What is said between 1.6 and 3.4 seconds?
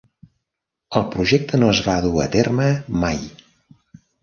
no es va dur a terme mai.